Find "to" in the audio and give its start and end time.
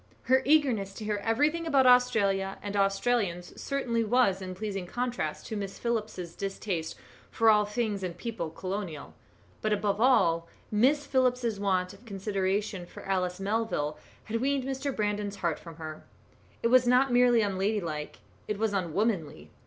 0.95-1.05, 5.45-5.55